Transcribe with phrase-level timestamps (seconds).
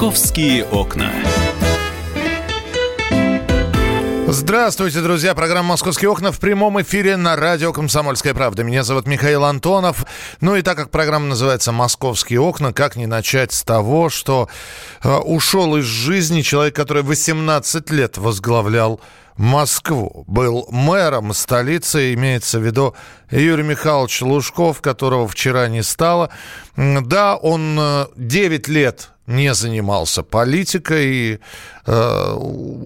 [0.00, 1.12] «Московские окна».
[4.28, 5.34] Здравствуйте, друзья.
[5.34, 8.64] Программа «Московские окна» в прямом эфире на радио «Комсомольская правда».
[8.64, 10.06] Меня зовут Михаил Антонов.
[10.40, 14.48] Ну и так как программа называется «Московские окна», как не начать с того, что
[15.04, 19.02] э, ушел из жизни человек, который 18 лет возглавлял
[19.36, 20.24] Москву.
[20.26, 22.94] Был мэром столицы, имеется в виду
[23.30, 26.30] Юрий Михайлович Лужков, которого вчера не стало.
[26.74, 27.78] Да, он
[28.16, 31.40] 9 э, лет не занимался политикой,
[31.86, 32.32] э,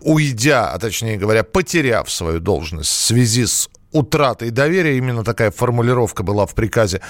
[0.03, 6.23] уйдя, а точнее говоря, потеряв свою должность в связи с утратой доверия, именно такая формулировка
[6.23, 7.01] была в приказе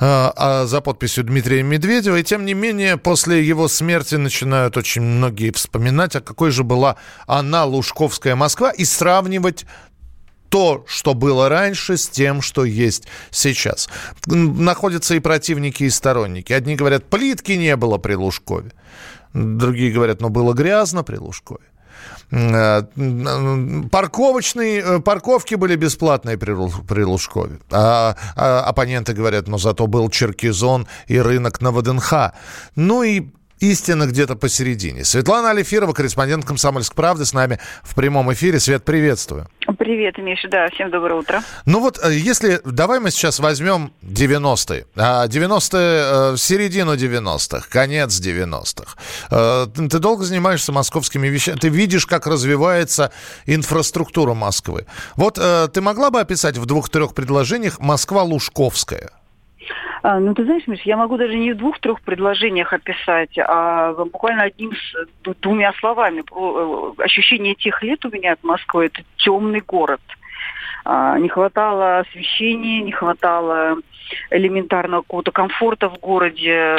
[0.00, 2.16] э, за подписью Дмитрия Медведева.
[2.16, 6.96] И тем не менее, после его смерти начинают очень многие вспоминать, а какой же была
[7.26, 9.66] она, Лужковская Москва, и сравнивать
[10.50, 13.88] то, что было раньше, с тем, что есть сейчас.
[14.26, 16.52] Находятся и противники, и сторонники.
[16.52, 18.72] Одни говорят, плитки не было при Лужкове.
[19.32, 21.60] Другие говорят, ну было грязно при Лужкове.
[22.32, 22.82] Э,
[23.90, 26.54] парковочные, э, парковки были бесплатные при,
[26.86, 27.58] при Лужкове.
[27.70, 32.32] А, а оппоненты говорят, но зато был Черкизон и рынок на ВДНХ.
[32.76, 33.30] Ну и
[33.60, 35.04] истина где-то посередине.
[35.04, 38.58] Светлана Алифирова, корреспондент «Комсомольской правды» с нами в прямом эфире.
[38.58, 39.46] Свет, приветствую.
[39.78, 41.42] Привет, Миша, да, всем доброе утро.
[41.66, 44.86] Ну вот, э, если, давай мы сейчас возьмем 90-е.
[44.96, 48.96] 90-е, э, середину 90-х, конец 90-х.
[49.30, 53.12] Э, ты долго занимаешься московскими вещами, ты видишь, как развивается
[53.46, 54.86] инфраструктура Москвы.
[55.16, 55.34] Вот
[55.72, 59.10] ты могла бы описать в двух-трех предложениях Москва-Лужковская?
[59.12, 59.19] А,
[60.02, 64.72] ну, ты знаешь, Миш, я могу даже не в двух-трех предложениях описать, а буквально одним
[64.74, 66.22] с двумя словами.
[66.22, 70.00] Э, ощущение тех лет у меня от Москвы– это темный город.
[70.84, 73.76] А, не хватало освещения, не хватало
[74.30, 76.78] элементарного какого-то комфорта в городе,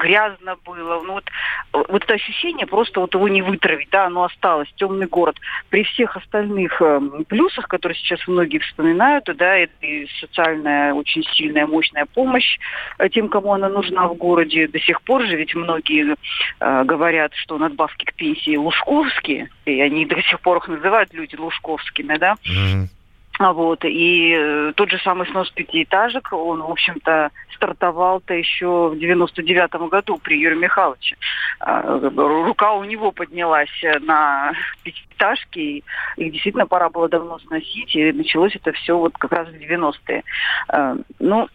[0.00, 1.00] грязно было.
[1.02, 1.24] Ну вот,
[1.72, 5.36] вот это ощущение просто вот его не вытравить, да, оно осталось, темный город.
[5.68, 11.66] При всех остальных э, плюсах, которые сейчас многие вспоминают, да, это и социальная очень сильная,
[11.66, 12.58] мощная помощь
[12.98, 14.66] э, тем, кому она нужна в городе.
[14.68, 16.16] До сих пор же ведь многие
[16.60, 21.36] э, говорят, что надбавки к пенсии лужковские, и они до сих пор их называют люди
[21.36, 22.34] лужковскими, да.
[22.46, 22.99] Mm-hmm.
[23.40, 23.84] Вот.
[23.86, 30.18] И э, тот же самый снос пятиэтажек, он, в общем-то, стартовал-то еще в 99-м году
[30.18, 31.16] при Юрии Михайловиче.
[31.58, 33.70] А, рука у него поднялась
[34.02, 34.52] на
[34.82, 35.84] пятиэтажки, и
[36.16, 40.22] их действительно пора было давно сносить, и началось это все вот как раз в 90-е.
[40.68, 41.48] А, ну,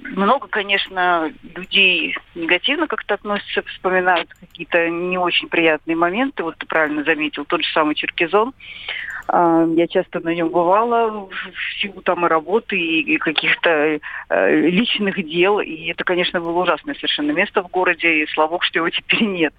[0.00, 6.42] много, конечно, людей негативно как-то относятся, вспоминают какие-то не очень приятные моменты.
[6.42, 8.52] Вот ты правильно заметил, тот же самый Черкизон.
[9.26, 13.98] А, я часто на нем бывала в силу там и работы, и каких-то
[14.28, 15.60] э, личных дел.
[15.60, 19.24] И это, конечно, было ужасное совершенно место в городе, и слава богу, что его теперь
[19.24, 19.54] нет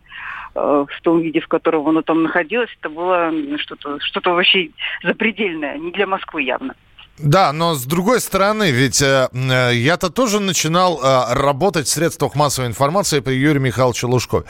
[0.53, 4.69] э, в том виде, в котором оно там находилось, это было что-то что вообще
[5.03, 6.75] запредельное, не для Москвы явно.
[7.17, 12.35] Да, но с другой стороны, ведь э, э, я-то тоже начинал э, работать в средствах
[12.35, 14.43] массовой информации при Юрию Михайловичу Лужкове.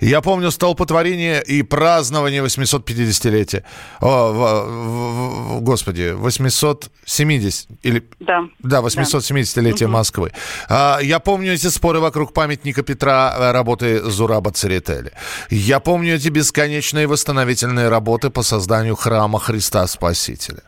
[0.00, 3.64] Я помню столпотворение и празднование 850-летия.
[4.00, 8.06] О, в, в, господи, 870 или...
[8.18, 8.42] Да.
[8.58, 9.88] Да, 870-летия да.
[9.88, 10.32] Москвы.
[10.68, 15.12] А, я помню эти споры вокруг памятника Петра э, работы Зураба Церетели.
[15.48, 20.62] Я помню эти бесконечные восстановительные работы по созданию храма Христа Спасителя.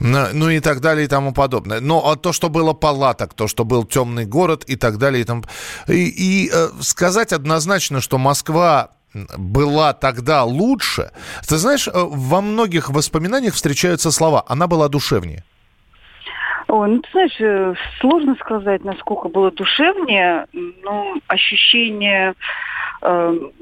[0.00, 1.80] Ну и так далее далее и тому подобное.
[1.80, 5.20] Но а то, что было палаток, то, что был темный город и так далее.
[5.20, 5.44] И, там...
[5.88, 8.90] и, и э, сказать однозначно, что Москва
[9.38, 11.10] была тогда лучше.
[11.48, 15.44] Ты знаешь, э, во многих воспоминаниях встречаются слова «она была душевнее».
[16.68, 20.46] Ой, ну, ты знаешь, э, сложно сказать, насколько было душевнее,
[20.82, 22.34] но ощущение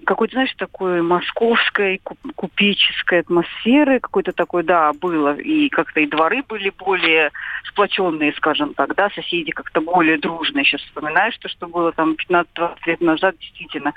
[0.07, 2.01] какой-то, знаешь, такой московской,
[2.35, 5.37] купеческой атмосферы, какой-то такой, да, было.
[5.37, 7.31] И как-то и дворы были более
[7.69, 10.65] сплоченные, скажем так, да, соседи как-то более дружные.
[10.65, 13.93] Сейчас вспоминаешь то, что было там 15-20 лет назад, действительно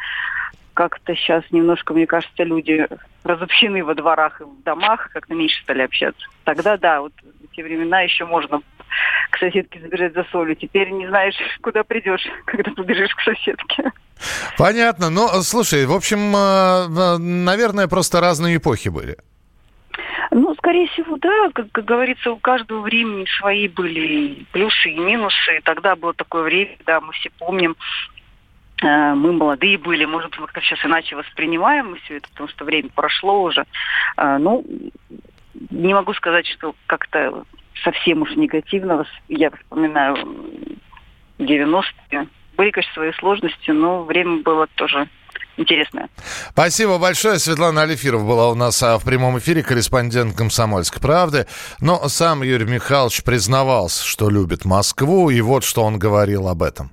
[0.73, 2.87] как-то сейчас немножко, мне кажется, люди
[3.23, 6.27] разобщены во дворах и в домах, как-то меньше стали общаться.
[6.43, 8.61] Тогда, да, вот в те времена еще можно
[9.31, 10.55] к соседке забежать за солью.
[10.55, 13.91] Теперь не знаешь, куда придешь, когда побежишь к соседке.
[14.57, 15.09] Понятно.
[15.09, 19.17] Но, слушай, в общем, э, э, наверное, просто разные эпохи были.
[20.31, 21.49] Ну, скорее всего, да.
[21.53, 25.61] Как, как говорится, у каждого времени свои были плюсы и минусы.
[25.63, 27.75] Тогда было такое время, да, мы все помним,
[28.83, 32.65] э, мы молодые были, может быть, мы как-то сейчас иначе воспринимаем все это, потому что
[32.65, 33.65] время прошло уже.
[34.17, 34.65] Ну,
[35.69, 37.45] не могу сказать, что как-то
[37.83, 39.05] совсем уж негативного.
[39.27, 40.17] Я вспоминаю
[41.39, 42.27] 90-е.
[42.57, 45.07] Были, конечно, свои сложности, но время было тоже
[45.57, 46.09] интересное.
[46.51, 47.37] Спасибо большое.
[47.39, 51.45] Светлана Алифирова была у нас а, в прямом эфире, корреспондент «Комсомольской правды».
[51.79, 56.91] Но сам Юрий Михайлович признавался, что любит Москву, и вот что он говорил об этом.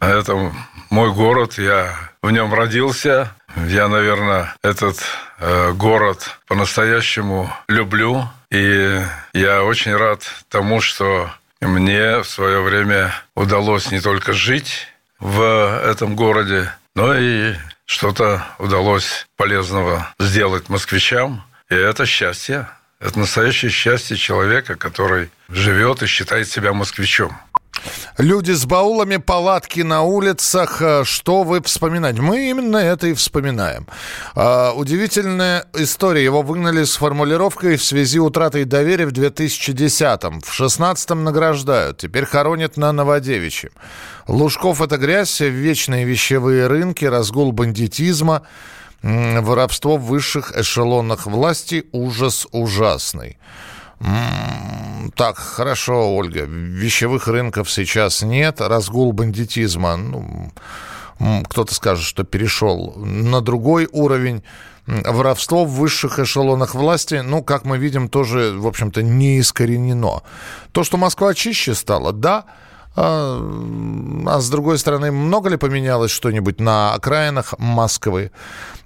[0.00, 0.52] Это
[0.90, 3.34] мой город, я в нем родился.
[3.68, 4.98] Я, наверное, этот
[5.38, 8.24] э, город по-настоящему люблю.
[8.50, 9.00] И
[9.34, 11.30] я очень рад тому, что
[11.60, 14.88] мне в свое время удалось не только жить
[15.22, 17.54] в этом городе, но и
[17.86, 21.44] что-то удалось полезного сделать москвичам.
[21.70, 22.68] И это счастье.
[22.98, 27.36] Это настоящее счастье человека, который живет и считает себя москвичом.
[28.18, 30.82] Люди с баулами, палатки на улицах.
[30.82, 32.20] Э, что вы вспоминаете?
[32.20, 33.86] Мы именно это и вспоминаем.
[34.34, 36.24] А, удивительная история.
[36.24, 40.40] Его выгнали с формулировкой в связи утраты доверия в 2010-м.
[40.40, 41.98] В 16-м награждают.
[41.98, 43.72] Теперь хоронят на Новодевичьем.
[44.28, 48.42] Лужков– это грязь, вечные вещевые рынки, разгул бандитизма,
[49.02, 53.38] воровство в высших эшелонах власти– ужас ужасный.
[55.14, 56.44] Так, хорошо, Ольга.
[56.44, 58.60] Вещевых рынков сейчас нет.
[58.60, 60.50] Разгул бандитизма, ну,
[61.48, 64.42] кто-то скажет, что перешел на другой уровень.
[64.86, 70.22] Воровство в высших эшелонах власти, ну, как мы видим, тоже, в общем-то, не искоренено.
[70.72, 72.46] То, что Москва чище стала, да,
[72.96, 73.38] а,
[74.26, 78.32] а с другой стороны, много ли поменялось что-нибудь на окраинах Москвы?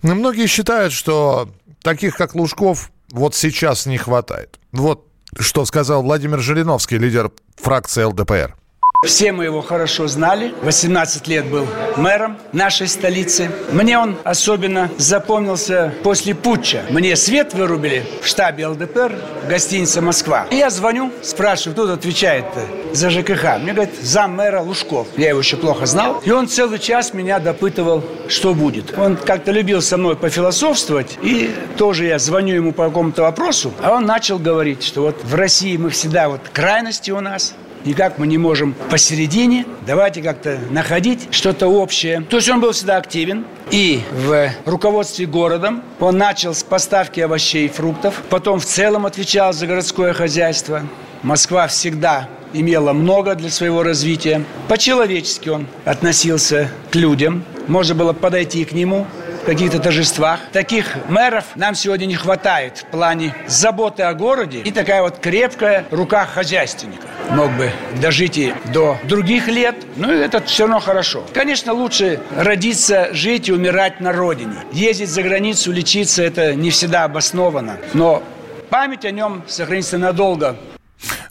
[0.02, 1.48] Многие считают, что
[1.82, 4.58] таких, как Лужков, вот сейчас не хватает.
[4.72, 5.06] Вот
[5.38, 8.56] что сказал Владимир Жириновский, лидер фракции ЛДПР.
[9.04, 10.52] Все мы его хорошо знали.
[10.62, 11.66] 18 лет был
[11.96, 13.50] мэром нашей столицы.
[13.70, 16.82] Мне он особенно запомнился после путча.
[16.90, 19.14] Мне свет вырубили в штабе ЛДПР
[19.44, 20.46] в гостинице «Москва».
[20.50, 22.46] И я звоню, спрашиваю, кто отвечает
[22.92, 23.58] за ЖКХ.
[23.60, 25.06] Мне говорит, зам мэра Лужков.
[25.16, 26.20] Я его еще плохо знал.
[26.24, 28.98] И он целый час меня допытывал, что будет.
[28.98, 31.18] Он как-то любил со мной пофилософствовать.
[31.22, 33.72] И тоже я звоню ему по какому-то вопросу.
[33.82, 37.54] А он начал говорить, что вот в России мы всегда вот крайности у нас–
[37.86, 39.64] никак мы не можем посередине.
[39.86, 42.20] Давайте как-то находить что-то общее.
[42.22, 43.46] То есть он был всегда активен.
[43.70, 48.22] И в руководстве городом он начал с поставки овощей и фруктов.
[48.28, 50.82] Потом в целом отвечал за городское хозяйство.
[51.22, 54.44] Москва всегда имела много для своего развития.
[54.68, 57.44] По-человечески он относился к людям.
[57.66, 59.06] Можно было подойти к нему,
[59.46, 60.40] каких-то торжествах.
[60.52, 65.86] Таких мэров нам сегодня не хватает в плане заботы о городе и такая вот крепкая
[65.90, 67.06] рука хозяйственника.
[67.30, 67.70] Мог бы
[68.00, 71.24] дожить и до других лет, но это все равно хорошо.
[71.32, 74.56] Конечно, лучше родиться, жить и умирать на родине.
[74.72, 77.78] Ездить за границу, лечиться– это не всегда обосновано.
[77.94, 78.22] Но
[78.68, 80.56] память о нем сохранится надолго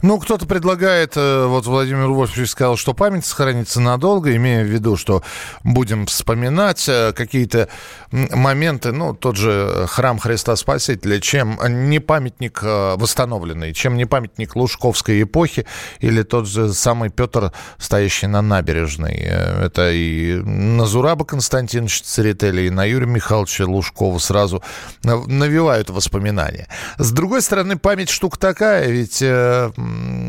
[0.06, 4.96] ну, кто-то предлагает, э, вот Владимир Вольфович сказал, что память сохранится надолго, имея в виду,
[4.96, 5.24] что
[5.64, 7.68] будем вспоминать э, какие-то
[8.12, 11.58] моменты, ну, тот же храм Христа Спасителя, чем
[11.88, 15.66] не памятник э, восстановленный, чем не памятник Лужковской эпохи,
[15.98, 19.14] или тот же самый Петр, стоящий на набережной.
[19.14, 24.62] Это и на Зураба Константиновича Церетели, и на Юрия Михайловича Лужкова сразу
[25.02, 26.68] навевают воспоминания.
[26.96, 29.20] С другой стороны, память штука такая, ведь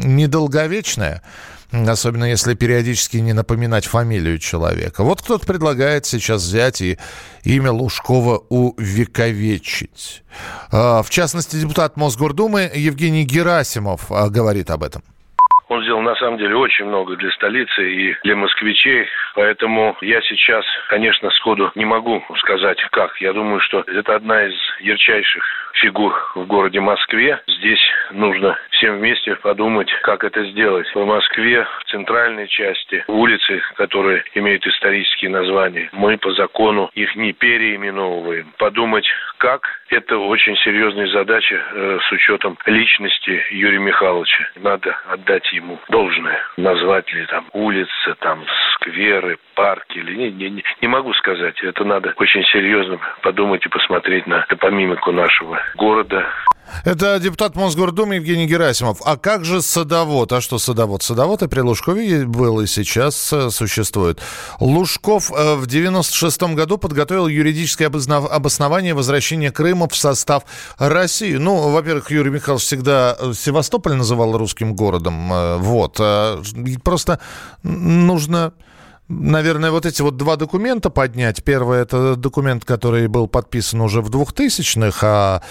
[0.03, 1.21] недолговечная,
[1.71, 5.03] особенно если периодически не напоминать фамилию человека.
[5.03, 6.97] Вот кто-то предлагает сейчас взять и
[7.43, 10.23] имя Лужкова увековечить.
[10.71, 15.03] А, в частности, депутат Мосгордумы Евгений Герасимов а, говорит об этом.
[15.69, 19.05] Он сделал на самом деле очень много для столицы и для москвичей.
[19.35, 23.19] Поэтому я сейчас, конечно, сходу не могу сказать, как.
[23.19, 25.43] Я думаю, что это одна из ярчайших
[25.81, 27.41] фигур в городе Москве.
[27.47, 27.81] Здесь
[28.11, 30.87] нужно всем вместе подумать, как это сделать.
[30.93, 37.33] В Москве, в центральной части, улицы, которые имеют исторические названия, мы по закону их не
[37.33, 38.53] переименовываем.
[38.57, 39.05] Подумать,
[39.37, 44.49] как, это очень серьезная задача э, с учетом личности Юрия Михайловича.
[44.55, 46.39] Надо отдать ему должное.
[46.57, 51.59] Назвать ли там улицы, там скверы, парки или не, не, не могу сказать.
[51.61, 56.23] Это надо очень серьезно подумать и посмотреть на топомимику нашего города.
[56.83, 59.01] Это депутат Мосгордумы Евгений Герасимов.
[59.05, 60.31] А как же садовод?
[60.33, 61.01] А что садовод?
[61.01, 64.21] Садовод и при Лужкове был и сейчас э, существует.
[64.59, 70.43] Лужков э, в 96 году подготовил юридическое обоснование возвращения Крыма в состав
[70.77, 71.35] России.
[71.35, 75.59] Ну, во-первых, Юрий Михайлович всегда э, Севастополь называл русским городом.
[75.59, 75.99] Вот.
[76.83, 77.19] Просто
[77.63, 78.53] нужно
[79.07, 81.43] наверное, вот эти вот два документа поднять.
[81.43, 85.41] Первый– это документ, который был подписан уже в 2000-х, о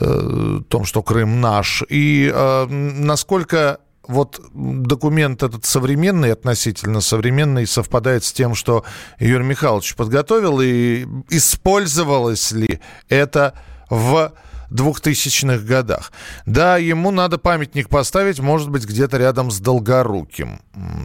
[0.00, 1.82] э, том, что Крым наш.
[1.88, 3.78] И э, насколько
[4.08, 8.84] вот документ этот современный, относительно современный, совпадает с тем, что
[9.20, 13.54] Юрий Михайлович подготовил, и использовалось ли это
[13.90, 14.32] в
[14.70, 16.12] 2000-х годах.
[16.46, 20.60] Да, ему надо памятник поставить, может быть, где-то рядом с Долгоруким.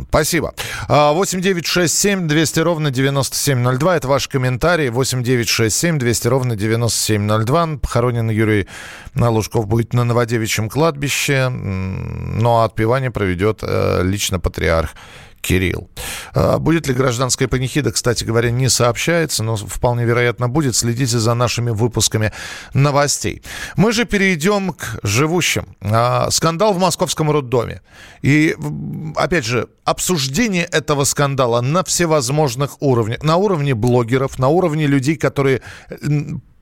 [0.09, 0.53] Спасибо.
[0.87, 3.97] 8 9 6 7 200 ровно 9702.
[3.97, 4.89] Это ваши комментарии.
[4.89, 7.77] 8 9 6 7 200 ровно 9702.
[7.81, 8.67] Похоронен Юрий
[9.15, 11.49] Лужков будет на Новодевичьем кладбище.
[11.49, 14.91] Но отпевание проведет э, лично патриарх
[15.43, 15.89] Кирилл.
[16.33, 20.75] А, будет ли гражданская панихида, кстати говоря, не сообщается, но вполне вероятно будет.
[20.75, 22.31] Следите за нашими выпусками
[22.73, 23.43] новостей.
[23.75, 25.75] Мы же перейдем к живущим.
[25.81, 27.81] А, скандал в московском роддоме.
[28.21, 28.55] И,
[29.15, 33.23] опять же, обсуждение этого скандала на всевозможных уровнях.
[33.23, 35.61] На уровне блогеров, на уровне людей, которые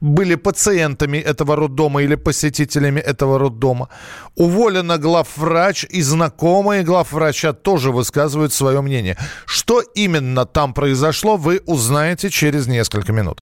[0.02, 3.88] были пациентами этого роддома или посетителями этого роддома.
[4.36, 9.18] Уволена главврач и знакомые главврача тоже высказывают свое мнение.
[9.46, 13.42] Что именно там произошло, вы узнаете через несколько минут.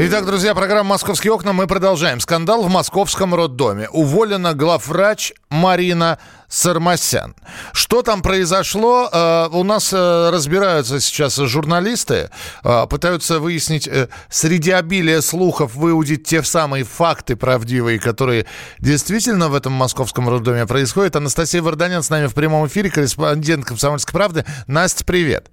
[0.00, 1.52] Итак, друзья, программа «Московские окна».
[1.52, 2.20] Мы продолжаем.
[2.20, 3.88] Скандал в московском роддоме.
[3.88, 7.34] Уволена главврач Марина Сармасян.
[7.72, 9.10] Что там произошло?
[9.12, 12.30] Э, у нас э, разбираются сейчас журналисты,
[12.62, 13.90] э, пытаются выяснить,
[14.30, 18.46] среди обилия слухов выудить те самые факты правдивые, которые
[18.78, 21.16] действительно в этом московском роддоме происходят.
[21.16, 24.44] Анастасия Варданян с нами в прямом эфире, корреспондент «Комсомольской правды».
[24.68, 25.50] Настя, привет.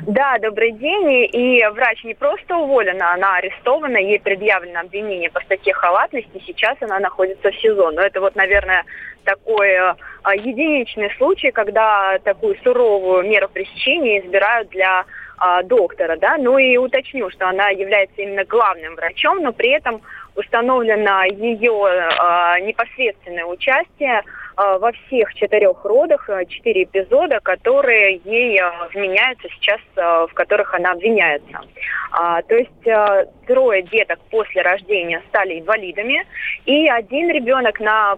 [0.00, 1.28] Да, добрый день.
[1.32, 6.42] И врач не просто уволена, она арестована, ей предъявлено обвинение по статье халатности.
[6.46, 7.90] Сейчас она находится в СИЗО.
[7.92, 8.84] Но это вот, наверное,
[9.24, 9.94] такой э,
[10.34, 17.30] единичный случай, когда такую суровую меру пресечения избирают для э, доктора, да, ну и уточню,
[17.30, 20.00] что она является именно главным врачом, но при этом
[20.34, 24.22] установлено ее э, непосредственное участие
[24.56, 30.92] во всех четырех родах, э, четыре эпизода, которые ей э, вменяются сейчас, в которых она
[30.92, 31.60] обвиняется.
[32.12, 32.70] А, то есть
[33.46, 36.24] трое деток после рождения стали инвалидами,
[36.66, 38.16] и один ребенок на,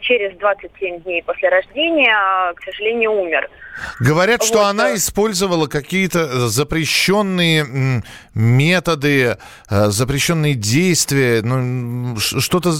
[0.00, 3.48] через 27 дней после рождения, к сожалению, умер.
[3.98, 4.64] Говорят, что вот.
[4.64, 8.02] она использовала какие-то запрещенные
[8.34, 9.36] методы,
[9.68, 12.70] запрещенные действия, ну, что-то,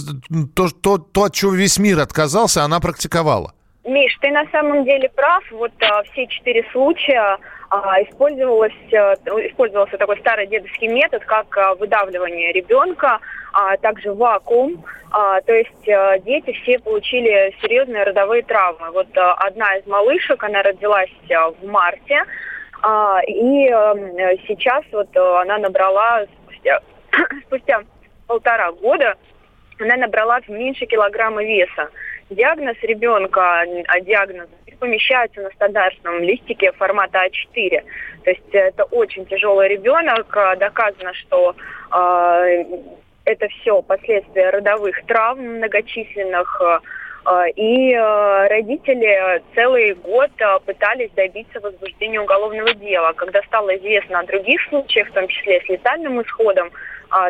[0.55, 3.53] то, то, то, от чего весь мир отказался, она практиковала?
[3.83, 5.43] Миш, ты на самом деле прав.
[5.51, 7.37] Вот а, все четыре случая а,
[8.03, 9.13] использовалось, а,
[9.47, 13.19] использовался такой старый дедовский метод, как а, выдавливание ребенка,
[13.53, 14.83] а также вакуум.
[15.11, 18.91] А, то есть а, дети все получили серьезные родовые травмы.
[18.91, 22.23] Вот а, одна из малышек, она родилась а, в марте,
[22.81, 23.95] а, и а,
[24.47, 26.81] сейчас вот а, она набрала спустя,
[27.47, 27.81] спустя
[28.27, 29.15] полтора года,
[29.79, 31.89] она набрала меньше килограмма веса
[32.31, 34.47] диагноз ребенка, а диагноз
[34.81, 37.83] помещается на стандартном листике формата А4.
[38.23, 40.27] То есть это очень тяжелый ребенок.
[40.57, 41.55] Доказано, что
[41.93, 42.63] э,
[43.25, 46.61] это все последствия родовых травм многочисленных.
[47.55, 47.95] И
[48.49, 50.31] родители целый год
[50.65, 53.13] пытались добиться возбуждения уголовного дела.
[53.13, 56.71] Когда стало известно о других случаях, в том числе с летальным исходом,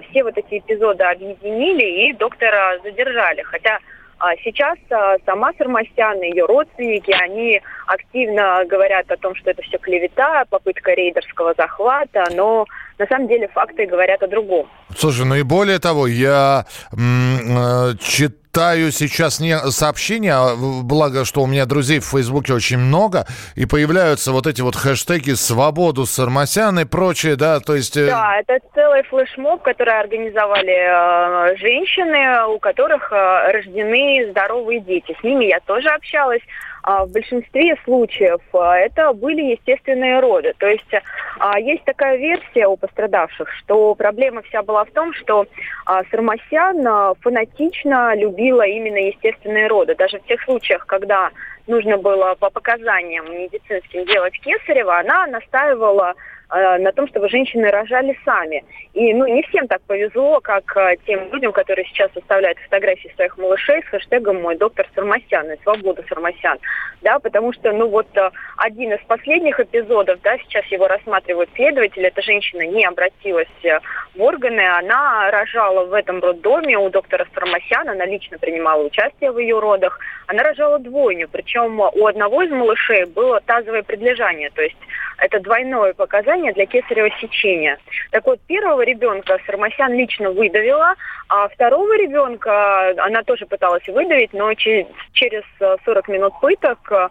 [0.10, 3.42] все вот эти эпизоды объединили и доктора задержали.
[3.42, 3.80] Хотя
[4.22, 9.64] а сейчас а, сама Сармасян и ее родственники, они активно говорят о том, что это
[9.64, 12.66] все клевета, попытка рейдерского захвата, но
[13.00, 14.70] на самом деле факты говорят о другом.
[14.96, 21.42] Слушай, ну и более того, я э, читал читаю сейчас не сообщения, а благо, что
[21.42, 26.78] у меня друзей в Фейсбуке очень много, и появляются вот эти вот хэштеги «Свободу Сармасян»
[26.80, 27.96] и прочее, да, то есть...
[27.96, 35.16] э, Да, это целый флешмоб, который организовали э, женщины, у которых э, рождены здоровые дети.
[35.18, 36.42] С ними я тоже общалась.
[36.84, 40.54] А в большинстве случаев э, это были естественные роды.
[40.58, 40.92] То есть
[41.40, 45.46] а, есть такая версия у пострадавших, что проблема вся была в том, что
[45.86, 49.96] а, Сармасян а, фанатично любила именно естественные роды.
[49.96, 51.30] Даже в тех случаях, когда
[51.68, 56.14] нужно было по показаниям медицинским делать кесарево, она настаивала
[56.52, 58.64] на том, чтобы женщины рожали сами.
[58.94, 63.38] И ну, не всем так повезло, как э, тем людям, которые сейчас составляют фотографии своих
[63.38, 66.60] малышей с хэштегом «Мой доктор Сармасян» и «Свобода Сармасян».
[67.02, 72.08] Да, потому что, ну вот, э, один из последних эпизодов, да, сейчас его рассматривают следователи,
[72.08, 73.80] эта женщина не обратилась э,
[74.14, 79.40] в органы, она рожала в этом роддоме у доктора Сармасяна, она лично принимала участие в
[79.40, 84.78] ее родах, она рожала двойню, причем у одного из малышей было тазовое предлежание, то есть
[85.22, 87.78] это двойное показание для кесарево сечения.
[88.12, 90.96] Так вот, первого ребенка Сармасян лично выдавила,
[91.30, 97.10] а второго ребенка она тоже пыталась выдавить, но че- через э, 40 минут пыток э,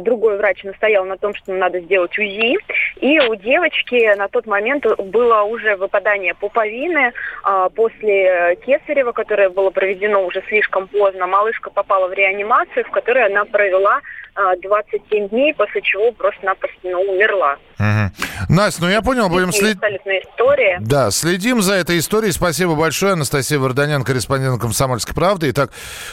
[0.00, 2.56] другой врач настоял на том, что надо сделать УЗИ.
[3.00, 9.70] И у девочки на тот момент было уже выпадание пуповины а, после кесарева, которое было
[9.70, 11.26] проведено уже слишком поздно.
[11.26, 14.00] Малышка попала в реанимацию, в которой она провела
[14.34, 17.56] а, 27 дней, после чего просто-напросто ну, умерла.
[17.78, 18.12] Мгм.
[18.48, 19.78] Настя, ну я понял, будем следить.
[19.82, 20.78] История.
[20.80, 22.32] Да, следим за этой историей.
[22.32, 23.12] Спасибо большое.
[23.12, 25.50] Анастасия Варданян, корреспондент «Комсомольской правды».
[25.50, 25.70] Итак,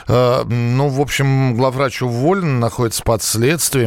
[0.07, 3.38] э, ну, в общем, главврач уволен, находится под следствием.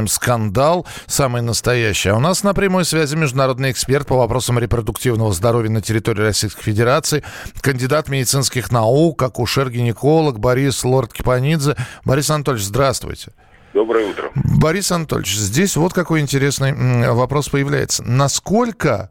[0.08, 2.08] Скандал самый настоящий.
[2.08, 6.62] А у нас на прямой связи международный эксперт по вопросам репродуктивного здоровья на территории Российской
[6.62, 7.22] Федерации,
[7.60, 11.76] кандидат медицинских наук, акушер-гинеколог Борис Лорд-Кипанидзе.
[12.04, 13.32] Борис Анатольевич, здравствуйте.
[13.74, 14.30] Доброе утро.
[14.34, 18.02] Борис Анатольевич, здесь вот какой интересный вопрос появляется.
[18.02, 19.10] Насколько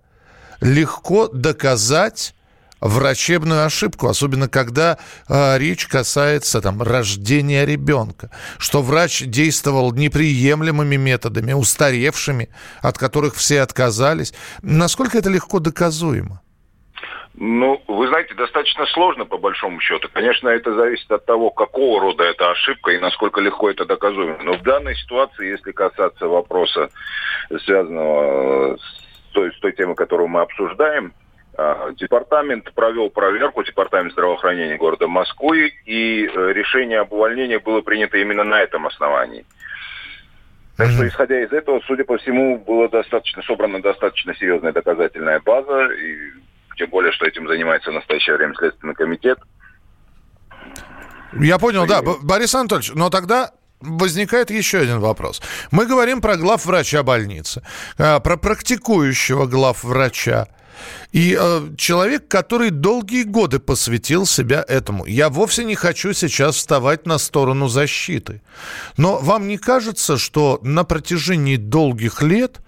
[0.59, 2.35] легко доказать
[2.81, 4.97] врачебную ошибку, особенно когда
[5.29, 12.49] э, речь касается там, рождения ребенка, что врач действовал неприемлемыми методами, устаревшими,
[12.81, 14.33] от которых все отказались.
[14.61, 16.41] Насколько это легко доказуемо?
[17.33, 20.09] Ну, вы знаете, достаточно сложно по большому счету.
[20.11, 24.37] Конечно, это зависит от того, какого рода это ошибка и насколько легко это доказуемо.
[24.43, 26.89] Но в данной ситуации, если касаться вопроса,
[27.65, 31.13] связанного с той, с той темой, которую мы обсуждаем,
[31.97, 38.43] департамент провел проверку, департамент здравоохранения города Москвы, и э, решение об увольнении было принято именно
[38.43, 39.45] на этом основании.
[40.77, 45.91] Так что, исходя из этого, судя по всему, была достаточно собрана достаточно серьезная доказательная база,
[45.91, 46.17] и
[46.77, 49.37] тем более, что этим занимается в настоящее время Следственный комитет.
[51.39, 52.01] Я понял, да.
[52.01, 55.41] Б- Борис Анатольевич, но тогда возникает еще один вопрос.
[55.71, 57.61] Мы говорим про главврача больницы,
[57.97, 60.47] э, про практикующего главврача.
[61.11, 65.05] И э, человек, который долгие годы посвятил себя этому.
[65.05, 68.41] Я вовсе не хочу сейчас вставать на сторону защиты.
[68.97, 72.61] Но вам не кажется, что на протяжении долгих лет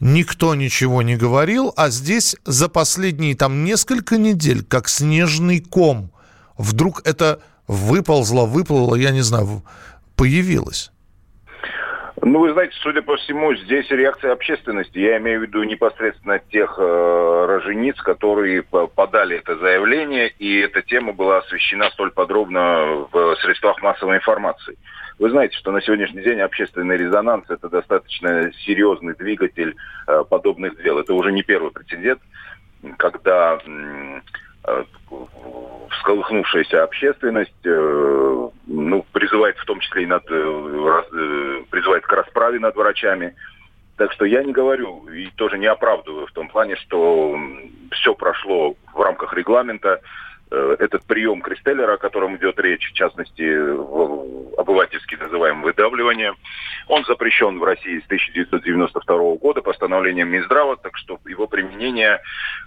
[0.00, 6.10] никто ничего не говорил, а здесь за последние там несколько недель, как снежный ком,
[6.58, 9.64] вдруг это выползло, выплыло, я не знаю,
[10.16, 10.92] появилось?
[12.22, 14.98] Ну, вы знаете, судя по всему, здесь реакция общественности.
[14.98, 20.80] Я имею в виду непосредственно тех э, рожениц, которые по- подали это заявление, и эта
[20.82, 24.78] тема была освещена столь подробно в средствах массовой информации.
[25.18, 29.74] Вы знаете, что на сегодняшний день общественный резонанс– это достаточно серьезный двигатель
[30.06, 30.98] э, подобных дел.
[30.98, 32.20] Это уже не первый прецедент,
[32.96, 34.20] когда э,
[35.90, 42.58] всколыхнувшаяся общественность э, ну, призывает в том числе и над, э, э, призывает к расправе
[42.58, 43.34] над врачами.
[43.96, 47.38] Так что я не говорю и тоже не оправдываю в том плане, что
[47.92, 50.00] все прошло в рамках регламента.
[50.50, 56.34] Э, Этот прием Кристеллера, о котором идет речь, в частности, в- обывательски называемое выдавливание,
[56.88, 62.20] он запрещен в России с 1992 года постановлением Минздрава, так что его применение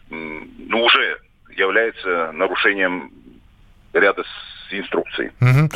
[0.09, 1.19] ну, уже
[1.51, 3.11] является нарушением
[3.93, 4.23] ряда
[4.71, 5.31] инструкций.
[5.39, 5.71] Мгм.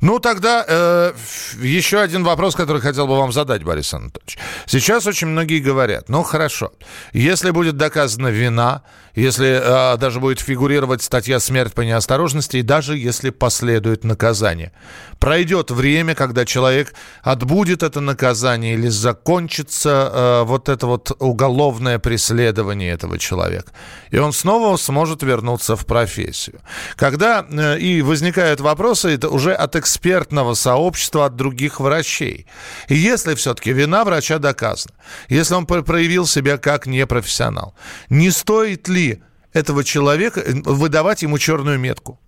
[0.00, 1.12] Ну, тогда э,
[1.60, 4.38] еще один вопрос, который хотел бы вам задать, Борис Анатольевич.
[4.66, 6.72] Сейчас очень многие говорят, ну, хорошо,
[7.12, 8.82] если будет доказана вина,
[9.14, 14.72] если э, даже будет фигурировать статья «Смерть по неосторожности», и даже если последует наказание.
[15.18, 22.92] Пройдет время, когда человек отбудет это наказание или закончится э, вот это вот уголовное преследование
[22.92, 23.72] этого человека.
[24.10, 26.60] И он снова сможет вернуться в профессию.
[26.96, 32.46] Когда и возникают вопросы это уже от экспертного сообщества, от других врачей.
[32.88, 34.94] И если все-таки вина врача доказана,
[35.28, 37.74] если он проявил себя как непрофессионал,
[38.08, 42.20] не стоит ли этого человека э, выдавать ему черную метку?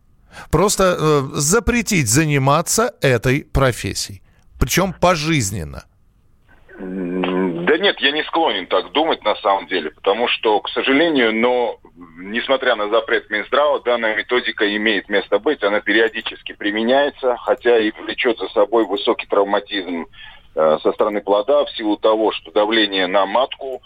[0.50, 4.22] Просто э, запретить заниматься этой профессией.
[4.58, 5.84] Причем пожизненно.
[6.78, 11.80] Да нет, я не склонен так думать на самом деле, потому что, к сожалению, но
[12.30, 18.38] несмотря на запрет Минздрава, данная методика имеет место быть, она периодически применяется, хотя и влечет
[18.38, 20.06] за собой высокий травматизм
[20.54, 23.82] э, со стороны плода в силу того, что давление на матку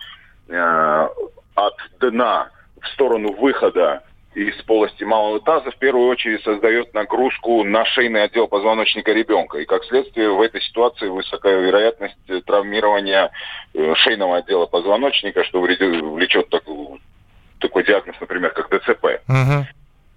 [0.48, 1.09] э,
[1.55, 2.50] от дна
[2.81, 4.02] в сторону выхода
[4.35, 9.59] из полости малого таза в первую очередь создает нагрузку на шейный отдел позвоночника ребенка.
[9.59, 13.31] И как следствие в этой ситуации высокая вероятность травмирования
[13.74, 17.00] э, шейного отдела позвоночника, что влечет такой,
[17.62, 19.05] такой диагноз, например, как ДЦП.
[19.29, 19.66] Угу.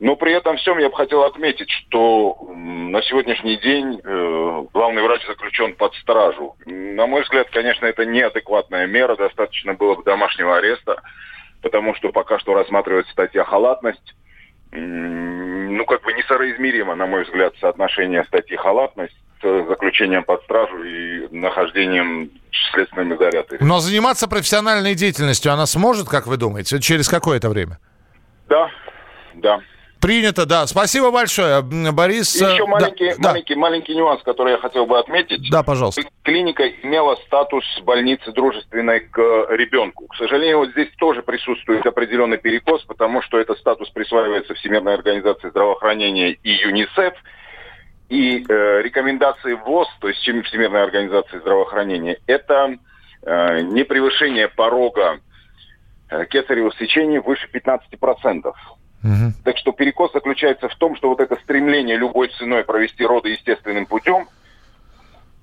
[0.01, 5.25] Но при этом всем я бы хотел отметить, что на сегодняшний день э, главный врач
[5.25, 6.55] заключен под стражу.
[6.65, 11.01] На мой взгляд, конечно, это неадекватная мера, достаточно было бы домашнего ареста
[11.65, 14.15] потому что пока что рассматривается статья «халатность».
[14.71, 19.17] Ну, как бы несоразмеримо, на мой взгляд, соотношение статьи «халатность»
[19.67, 23.59] заключением под стражу и нахождением в следственном изоляторе.
[23.61, 27.79] Но заниматься профессиональной деятельностью она сможет, как вы думаете, через какое-то время?
[28.47, 28.69] Да,
[29.35, 29.61] да.
[30.05, 30.67] Принято, да.
[30.67, 32.35] Спасибо большое, Борис.
[32.35, 33.29] И еще да, маленький, да.
[33.29, 35.49] маленький, маленький нюанс, который я хотел бы отметить.
[35.49, 36.03] Да, пожалуйста.
[36.21, 39.17] Клиника имела статус больницы дружественной к
[39.49, 40.05] ребенку.
[40.07, 45.49] К сожалению, вот здесь тоже присутствует определенный перекос, потому что этот статус присваивается Всемирной организации
[45.49, 47.13] здравоохранения и ЮНИСЕФ.
[48.09, 52.77] И э, рекомендации ВОЗ, то есть Всемирной организации здравоохранения, это
[53.23, 55.19] э, не превышение порога
[56.09, 58.53] э, кесарево сечения выше 15%.
[59.05, 59.33] Угу.
[59.43, 63.85] Так что перекос заключается в том, что вот это стремление любой ценой провести роды естественным
[63.85, 64.27] путем,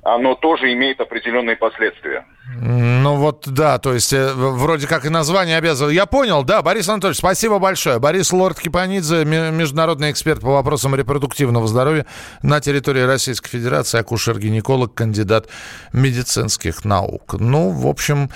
[0.03, 2.27] оно тоже имеет определенные последствия.
[2.61, 5.95] Ну вот да, то есть э, вроде как и название обязывает.
[5.95, 8.01] Я понял, да, Борис Анатольевич, спасибо большое.
[8.01, 12.05] Борис Лорд Кипанидзе, международный эксперт по вопросам репродуктивного здоровья
[12.43, 15.49] на территории Российской Федерации, акушер-гинеколог, кандидат
[15.93, 17.35] медицинских наук.
[17.39, 18.29] Ну, в общем,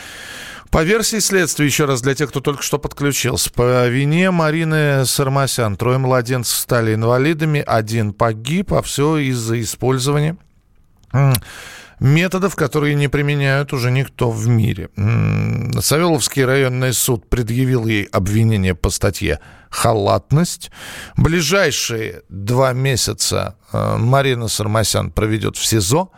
[0.71, 5.77] по версии следствия, еще раз для тех, кто только что подключился, по вине Марины Сармасян
[5.77, 10.37] трое младенцев стали инвалидами, один погиб, а все из-за использования
[12.01, 14.91] методов, которые не применяют уже никто в мире.
[15.81, 19.41] Савеловский районный суд предъявил ей обвинение по статье
[19.71, 20.71] «Халатность».
[21.17, 26.11] Ближайшие два месяца э, Марина Сармасян проведет в СИЗО.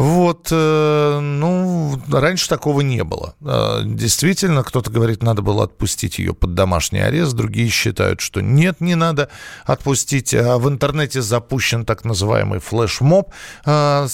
[0.00, 3.34] Вот, э, ну, раньше такого не было.
[3.42, 8.80] Э, действительно, кто-то говорит, надо было отпустить ее под домашний арест, другие считают, что нет,
[8.80, 9.28] не надо
[9.66, 10.32] отпустить.
[10.32, 13.34] А в интернете запущен так называемый флешмоб.
[13.66, 14.06] Э,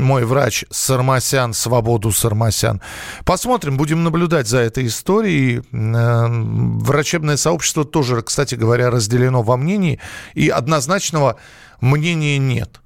[0.00, 2.80] мой врач Сармасян, свободу Сармасян.
[3.24, 5.62] Посмотрим, будем наблюдать за этой историей.
[5.70, 10.00] Врачебное сообщество тоже, кстати говоря, разделено во мнении,
[10.34, 11.36] и однозначного
[11.80, 12.80] мнения нет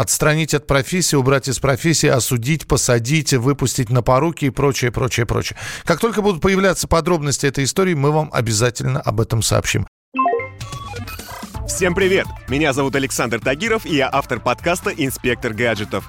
[0.00, 5.58] отстранить от профессии, убрать из профессии, осудить, посадить, выпустить на поруки и прочее, прочее, прочее.
[5.84, 9.86] Как только будут появляться подробности этой истории, мы вам обязательно об этом сообщим.
[11.66, 12.26] Всем привет!
[12.48, 16.08] Меня зовут Александр Тагиров, и я автор подкаста «Инспектор гаджетов».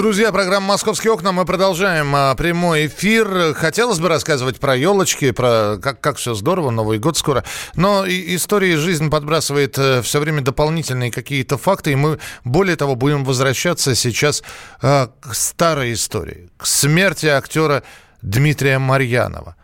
[0.00, 1.30] Друзья, программа «Московские окна».
[1.30, 3.52] Мы продолжаем а, прямой эфир.
[3.52, 7.44] Хотелось бы рассказывать про елочки, про как, как все здорово, Новый год скоро.
[7.74, 11.92] Но и, история жизнь подбрасывает э, все время дополнительные какие-то факты.
[11.92, 14.42] И мы, более того, будем возвращаться сейчас
[14.80, 16.48] э, к старой истории.
[16.56, 17.82] К смерти актера
[18.22, 19.54] Дмитрия Марьянова.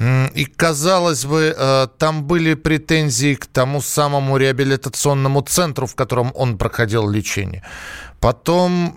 [0.00, 6.56] И, казалось бы, э, там были претензии к тому самому реабилитационному центру, в котором он
[6.56, 7.64] проходил лечение.
[8.20, 8.94] Потом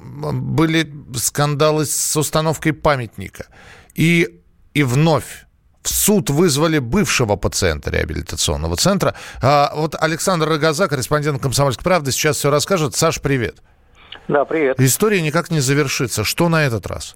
[0.55, 3.47] были скандалы с установкой памятника.
[3.95, 4.41] И,
[4.75, 5.45] и вновь
[5.81, 9.15] в суд вызвали бывшего пациента реабилитационного центра.
[9.41, 12.95] А вот Александр Рогоза, корреспондент «Комсомольской правды», сейчас все расскажет.
[12.95, 13.57] Саш, привет.
[14.27, 14.79] Да, привет.
[14.79, 16.23] История никак не завершится.
[16.23, 17.15] Что на этот раз?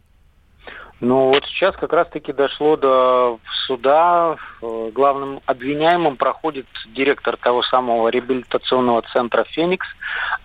[1.07, 3.37] Ну вот сейчас как раз-таки дошло до
[3.67, 4.37] суда.
[4.63, 6.65] Э, главным обвиняемым проходит
[6.95, 9.85] директор того самого реабилитационного центра «Феникс»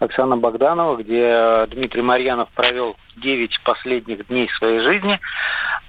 [0.00, 5.20] Оксана Богданова, где Дмитрий Марьянов провел 9 последних дней своей жизни.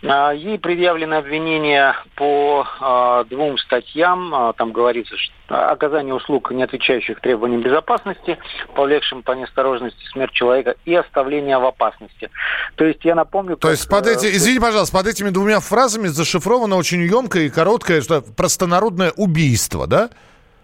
[0.04, 4.34] А, ей предъявлено обвинение по а, двум статьям.
[4.34, 8.38] А, там говорится, что оказание услуг, не отвечающих требованиям безопасности,
[8.74, 12.30] повлекшим по неосторожности смерть человека и оставление в опасности.
[12.76, 13.58] То есть я напомню...
[13.58, 17.50] То есть под эти, э, извините, пожалуйста, под этими двумя фразами зашифровано очень емкое и
[17.50, 20.10] короткое, что простонародное убийство, да?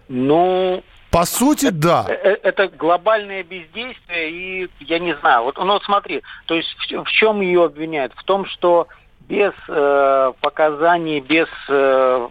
[0.08, 2.04] Ну, по сути, да.
[2.08, 5.44] Э, э, это глобальное бездействие, и я не знаю.
[5.44, 8.12] Вот, ну вот смотри, то есть в, в чем ее обвиняют?
[8.14, 8.88] В том, что
[9.28, 12.28] без э, показаний, без, э,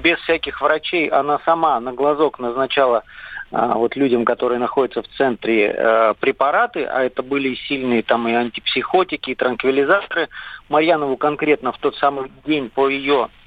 [0.00, 3.04] без всяких врачей она сама на глазок назначала
[3.50, 8.32] э, вот людям, которые находятся в центре, э, препараты, а это были сильные там и
[8.32, 10.28] антипсихотики, и транквилизаторы.
[10.68, 13.41] Марьянову конкретно в тот самый день по ее Э,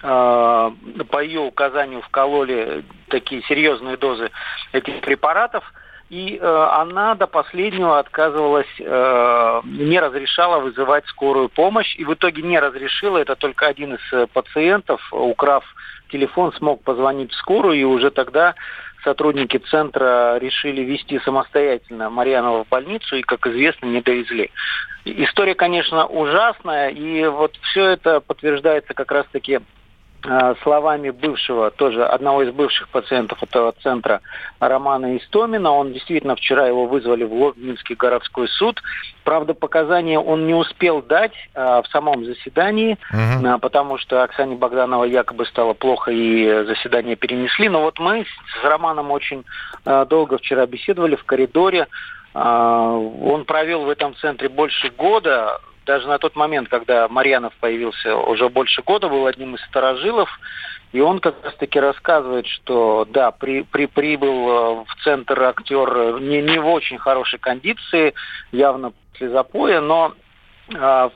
[0.00, 4.30] по ее указанию вкололи такие серьезные дозы
[4.72, 5.64] этих препаратов,
[6.10, 12.42] и э, она до последнего отказывалась, э, не разрешала вызывать скорую помощь, и в итоге
[12.42, 15.64] не разрешила, это только один из э, пациентов, украв
[16.10, 18.54] телефон, смог позвонить в скорую, и уже тогда
[19.04, 24.50] сотрудники центра решили вести самостоятельно Марьянова в больницу и, как известно, не довезли.
[25.04, 29.60] История, конечно, ужасная, и вот все это подтверждается как раз-таки
[30.62, 34.20] словами бывшего, тоже одного из бывших пациентов этого центра
[34.58, 35.70] Романа Истомина.
[35.70, 38.82] Он действительно вчера его вызвали в Лобнинский городской суд.
[39.24, 43.46] Правда, показания он не успел дать а, в самом заседании, угу.
[43.46, 47.68] а, потому что Оксане Богдановой якобы стало плохо и заседание перенесли.
[47.68, 49.44] Но вот мы с Романом очень
[49.84, 51.86] а, долго вчера беседовали в коридоре.
[52.34, 58.14] А, он провел в этом центре больше года, даже на тот момент, когда Марьянов появился
[58.14, 60.28] уже больше года, был одним из сторожилов,
[60.92, 66.42] и он как раз-таки рассказывает, что да, при, при, прибыл э, в центр актер не,
[66.42, 68.12] не в очень хорошей кондиции,
[68.52, 70.12] явно после запоя, но
[70.76, 71.10] а,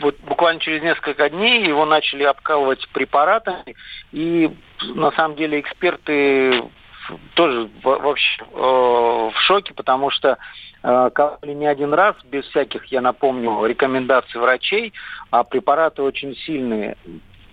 [0.00, 3.76] вот буквально через несколько дней его начали обкалывать препаратами,
[4.10, 4.50] и
[4.94, 6.64] на самом деле эксперты
[7.34, 10.38] тоже вообще э, в шоке, потому что
[10.82, 14.92] э, кололи не один раз, без всяких, я напомню, рекомендаций врачей,
[15.30, 16.96] а препараты очень сильные.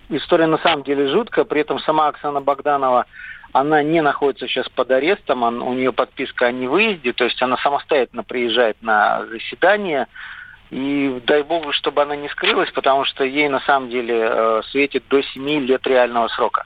[0.08, 3.06] История на самом деле жуткая, при этом сама Оксана Богданова,
[3.52, 7.56] она не находится сейчас под арестом, он, у нее подписка о невыезде, то есть она
[7.58, 10.08] самостоятельно приезжает на заседание,
[10.70, 15.04] и дай богу, чтобы она не скрылась, потому что ей на самом деле э, светит
[15.08, 16.64] до 7 лет реального срока.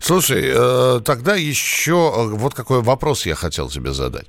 [0.00, 4.26] Слушай, э, тогда еще э, вот какой вопрос я хотел тебе задать.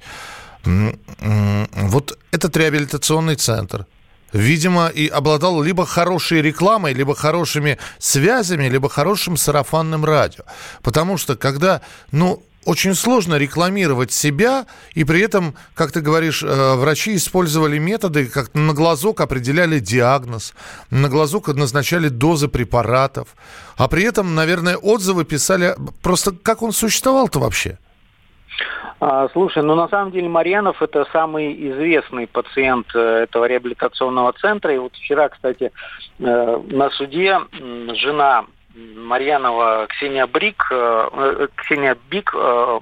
[0.63, 3.85] Вот этот реабилитационный центр,
[4.33, 10.43] видимо, и обладал либо хорошей рекламой, либо хорошими связями, либо хорошим сарафанным радио.
[10.81, 16.75] Потому что когда, ну, очень сложно рекламировать себя, и при этом, как ты говоришь, э,
[16.75, 20.53] врачи использовали методы, как на глазок определяли диагноз,
[20.91, 23.29] на глазок назначали дозы препаратов,
[23.77, 27.77] а при этом, наверное, отзывы писали просто, как он существовал-то вообще?
[28.99, 34.73] А, слушай, ну на самом деле Марьянов это самый известный пациент э, этого реабилитационного центра.
[34.73, 35.71] И вот вчера, кстати,
[36.19, 37.39] э, на суде
[37.93, 38.45] жена
[38.77, 42.79] Марьянова Ксения Брик, э, э, Ксения Бик э,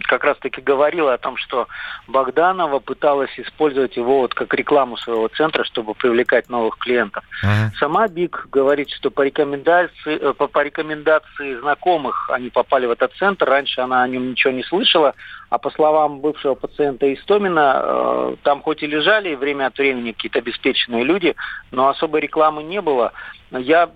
[0.00, 1.68] как раз-таки говорила о том, что
[2.06, 7.24] Богданова пыталась использовать его вот как рекламу своего центра, чтобы привлекать новых клиентов.
[7.44, 7.70] Uh-huh.
[7.78, 13.48] Сама Бик говорит, что по рекомендации, по, по рекомендации знакомых они попали в этот центр.
[13.48, 15.14] Раньше она о нем ничего не слышала,
[15.50, 20.38] а по словам бывшего пациента Истомина, э, там хоть и лежали время от времени какие-то
[20.38, 21.34] обеспеченные люди,
[21.70, 23.12] но особой рекламы не было.
[23.50, 23.90] Я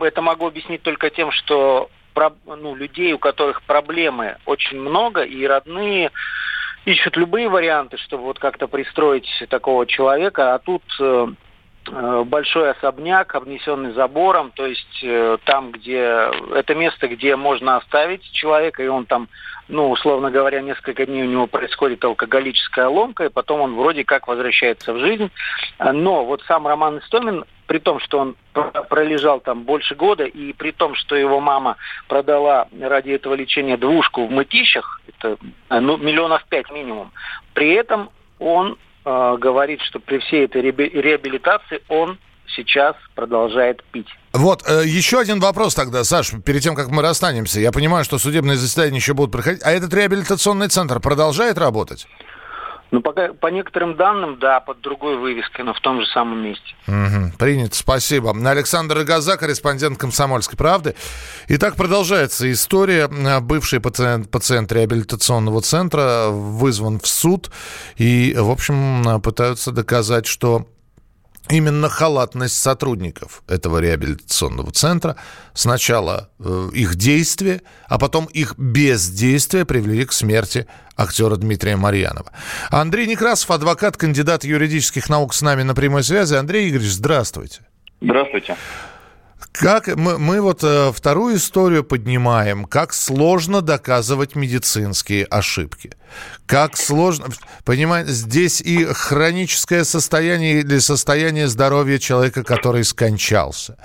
[0.00, 1.90] это могу объяснить только тем, что
[2.46, 6.10] ну, людей, у которых проблемы очень много, и родные
[6.84, 11.26] ищут любые варианты, чтобы вот как-то пристроить такого человека, а тут э,
[11.88, 18.22] э, большой особняк, обнесенный забором, то есть э, там, где это место, где можно оставить
[18.32, 19.28] человека, и он там
[19.70, 24.28] ну, условно говоря, несколько дней у него происходит алкоголическая ломка, и потом он вроде как
[24.28, 25.30] возвращается в жизнь.
[25.78, 28.36] Но вот сам Роман Истомин, при том, что он
[28.88, 31.76] пролежал там больше года, и при том, что его мама
[32.08, 35.36] продала ради этого лечения двушку в мытищах, это
[35.70, 37.12] ну, миллионов пять минимум,
[37.54, 42.18] при этом он э, говорит, что при всей этой реабилитации он
[42.54, 44.08] сейчас продолжает пить.
[44.32, 47.60] Вот, э, еще один вопрос тогда, Саш, перед тем, как мы расстанемся.
[47.60, 49.62] Я понимаю, что судебные заседания еще будут проходить.
[49.64, 52.06] А этот реабилитационный центр продолжает работать?
[52.92, 56.74] Ну, пока, по некоторым данным, да, под другой вывеской, но в том же самом месте.
[56.88, 58.34] Угу, принято, спасибо.
[58.50, 60.96] Александр Газа, корреспондент «Комсомольской правды».
[61.46, 63.08] Итак, продолжается история.
[63.40, 67.52] Бывший пациент, пациент реабилитационного центра вызван в суд
[67.96, 70.66] и, в общем, пытаются доказать, что
[71.50, 75.16] именно халатность сотрудников этого реабилитационного центра,
[75.52, 82.30] сначала э, их действия, а потом их бездействие привели к смерти актера Дмитрия Марьянова.
[82.70, 86.34] Андрей Некрасов, адвокат, кандидат юридических наук с нами на прямой связи.
[86.34, 87.60] Андрей Игоревич, здравствуйте.
[88.00, 88.56] Здравствуйте.
[89.52, 95.92] Как мы, мы вот э, вторую историю поднимаем, как сложно доказывать медицинские ошибки.
[96.46, 97.26] Как сложно,
[97.64, 103.76] понимаете, здесь и хроническое состояние или состояние здоровья человека, который скончался,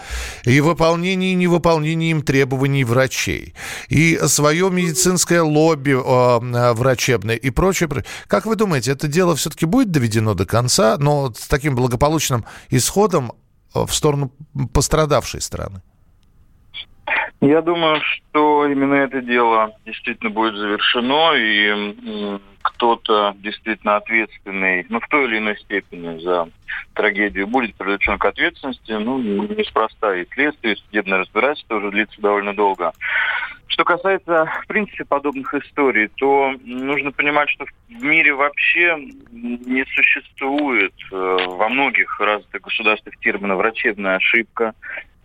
[0.43, 3.53] и выполнение и невыполнение им требований врачей,
[3.89, 7.89] и свое медицинское лобби э, врачебное и прочее.
[8.27, 13.33] Как вы думаете, это дело все-таки будет доведено до конца, но с таким благополучным исходом,
[13.75, 14.31] в сторону
[14.73, 15.81] пострадавшей страны?
[17.41, 25.07] Я думаю, что именно это дело действительно будет завершено, и кто-то действительно ответственный, ну, в
[25.07, 26.49] той или иной степени за
[26.93, 28.91] трагедию будет привлечен к ответственности.
[28.93, 32.93] Ну, неспроста и следствие, и судебное разбирательство уже длится довольно долго.
[33.67, 38.95] Что касается, в принципе, подобных историй, то нужно понимать, что в мире вообще
[39.31, 44.73] не существует э, во многих развитых государствах термина «врачебная ошибка»,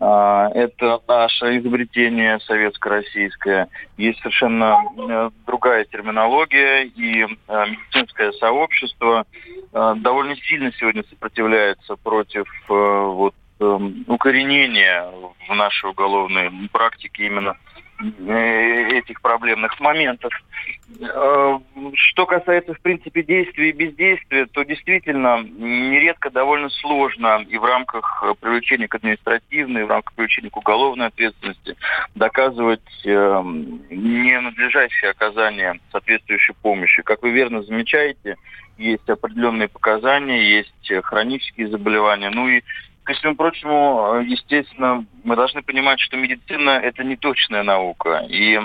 [0.03, 3.67] а, это наше изобретение советско-российское.
[3.97, 9.25] Есть совершенно э, другая терминология, и э, медицинское сообщество
[9.71, 15.05] довольно сильно сегодня сопротивляется против вот, эм, укоренения
[15.47, 17.70] в нашей уголовной практике именно Э,
[18.01, 20.33] этих проблемных моментов.
[20.99, 21.59] Э,
[21.95, 28.23] что касается, в принципе, действия и бездействия, то действительно нередко довольно сложно и в рамках
[28.39, 31.75] привлечения к административной, и в рамках привлечения к уголовной ответственности
[32.15, 33.41] доказывать э,
[33.89, 37.01] ненадлежащее оказание соответствующей помощи.
[37.03, 38.35] Как вы верно замечаете,
[38.77, 42.63] есть определенные показания, есть хронические заболевания, ну и
[43.11, 48.25] Ко всему прочему, естественно, мы должны понимать, что медицина– это не точная наука.
[48.29, 48.57] И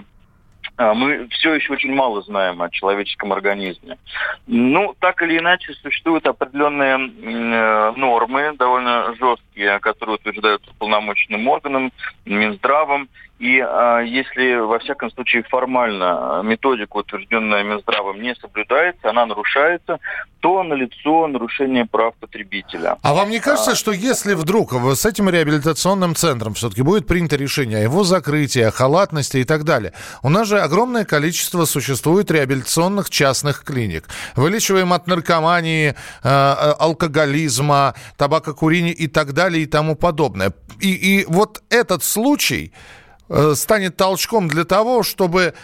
[0.77, 3.99] а, мы все еще очень мало знаем о человеческом организме.
[4.47, 11.91] Ну, так или иначе, существуют определенные э, нормы, довольно жесткие, которые утверждаются полномочным органам,
[12.25, 13.09] Минздравом.
[13.39, 19.99] И э, если, во всяком случае, формально методика, утвержденная Минздравом, не соблюдается, она нарушается,
[20.41, 22.97] то налицо нарушение прав потребителя.
[23.03, 23.75] А вам не кажется, а...
[23.75, 28.71] что если вдруг с этим реабилитационным центром все-таки будет принято решение о его закрытии, о
[28.71, 34.05] халатности и так далее, у нас же огромное количество существует реабилитационных частных клиник.
[34.35, 35.95] Вылечиваем от наркомании, э,
[36.25, 40.53] э алкоголизма, табакокурения и так далее и тому подобное.
[40.81, 43.06] И, и вот этот случай Э,
[43.55, 45.55] станет толчком для того, чтобы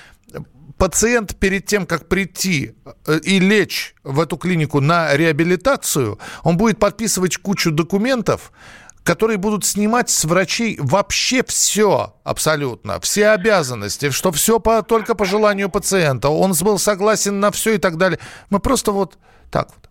[0.82, 2.74] пациент перед тем, как прийти
[3.06, 8.50] э, и лечь в эту клинику на реабилитацию, он будет подписывать кучу документов,
[9.04, 15.24] которые будут снимать с врачей вообще все абсолютно, все обязанности, что все по, только по
[15.24, 18.18] желанию пациента, он был согласен на все и так далее.
[18.50, 19.18] Мы просто вот
[19.50, 19.81] так вот.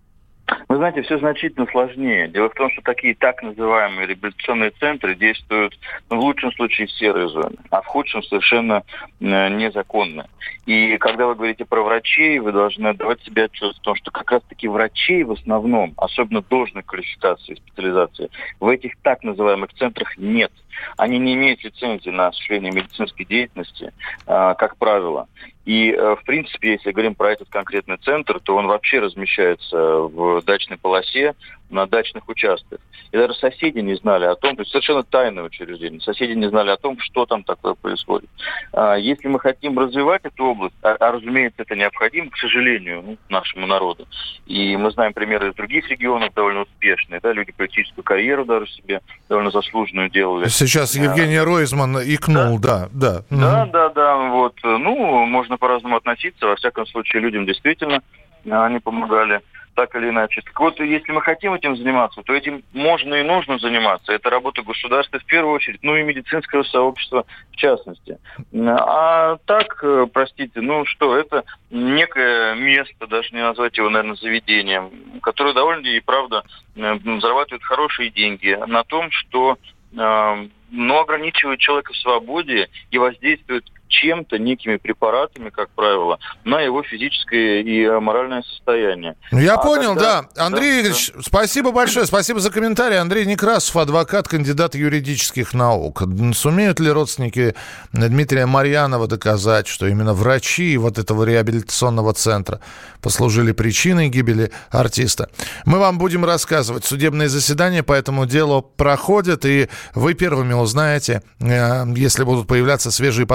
[0.68, 2.28] Вы знаете, все значительно сложнее.
[2.28, 5.78] Дело в том, что такие так называемые реабилитационные центры действуют
[6.10, 8.84] ну, в лучшем случае в серой зоне, а в худшем совершенно
[9.20, 10.28] э, незаконно.
[10.66, 14.32] И когда вы говорите про врачей, вы должны отдавать себе отчет в том, что как
[14.32, 20.52] раз-таки врачей в основном, особенно должной квалификации и специализации, в этих так называемых центрах нет.
[20.98, 23.94] Они не имеют лицензии на осуществление медицинской деятельности,
[24.28, 25.28] э, как правило.
[25.66, 30.42] И, э, в принципе, если говорим про этот конкретный центр, то он вообще размещается в
[30.44, 31.36] дачной полосе,
[31.72, 32.80] на дачных участках.
[33.12, 36.70] И даже соседи не знали о том, то есть совершенно тайное учреждение, соседи не знали
[36.70, 38.30] о том, что там такое происходит.
[38.74, 43.18] А, если мы хотим развивать эту область, а, а разумеется, это необходимо, к сожалению, ну,
[43.30, 44.08] нашему народу,
[44.46, 49.02] и мы знаем примеры из других регионов довольно успешные, да, люди политическую карьеру даже себе
[49.28, 50.48] довольно заслуженную делали.
[50.48, 53.24] Сейчас Евгений а, Ройзман икнул, да, да.
[53.30, 58.02] Да, да, да, да, вот, ну, можно по-разному относиться, во всяком случае, людям действительно
[58.50, 59.42] они помогали
[59.76, 60.42] так или иначе.
[60.42, 64.14] Так вот, если мы хотим этим заниматься, то этим можно и нужно заниматься.
[64.14, 68.18] Это работа государства в первую очередь, ну и медицинского сообщества в частности.
[68.54, 74.92] А так, э, простите, ну что, это некое место, даже не назвать его, наверное, заведением,
[75.22, 76.44] которое довольно и правда
[76.76, 79.58] э, зарабатывает хорошие деньги на том, что
[79.98, 86.82] э, ну, ограничивает человека в свободе и воздействует чем-то, некими препаратами, как правило, на его
[86.82, 89.16] физическое и моральное состояние.
[89.32, 90.24] Ну, я а понял, когда...
[90.36, 90.46] да.
[90.46, 91.22] Андрей да, Игоревич, да.
[91.22, 92.98] спасибо большое, спасибо за комментарий.
[92.98, 96.02] Андрей Некрасов, адвокат, кандидат юридических наук.
[96.34, 97.54] Сумеют ли родственники
[97.92, 102.62] Дмитрия Марьянова доказать, что именно врачи вот этого реабилитационного центра
[103.02, 105.30] послужили причиной гибели артиста?
[105.66, 106.86] Мы вам будем рассказывать.
[106.86, 113.28] Судебные заседания по этому делу проходят, и вы первыми узнаете, э, если будут появляться свежие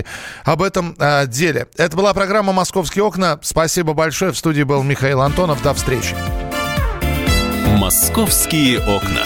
[0.00, 0.04] подробности
[0.44, 1.66] об этом э, деле.
[1.76, 3.38] Это была программа «Московские окна».
[3.42, 4.32] Спасибо большое.
[4.32, 5.62] В студии был Михаил Антонов.
[5.62, 6.14] До встречи.
[7.78, 9.24] «Московские окна».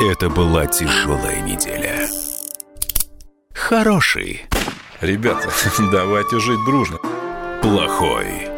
[0.00, 2.08] Это была тяжелая неделя.
[3.52, 4.46] Хороший.
[5.00, 5.50] Ребята,
[5.92, 6.98] давайте жить дружно.
[7.62, 8.57] Плохой.